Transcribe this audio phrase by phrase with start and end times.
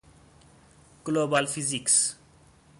[1.05, 2.15] گلوبال فیزیکس